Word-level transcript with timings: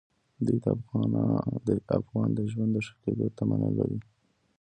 دوی 0.45 0.57
د 1.85 1.91
افغان 1.99 2.29
د 2.35 2.39
ژوند 2.51 2.71
د 2.73 2.77
ښه 2.85 2.93
کېدو 3.03 3.25
تمه 3.37 3.55
نه 3.63 3.69
لري. 3.77 3.99